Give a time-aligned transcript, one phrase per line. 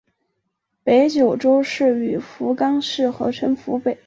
[0.83, 3.99] 北九州市与福冈市合称为福北。